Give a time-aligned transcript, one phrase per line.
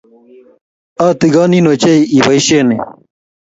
[1.07, 2.77] Atikonin ochei iboisieni ni.